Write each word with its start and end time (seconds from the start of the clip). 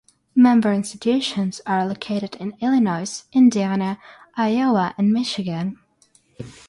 Member 0.35 0.73
institutions 0.73 1.61
are 1.67 1.85
located 1.85 2.33
in 2.37 2.55
Illinois, 2.59 3.21
Indiana, 3.33 3.99
Iowa, 4.35 4.95
and 4.97 5.13
Michigan. 5.13 5.77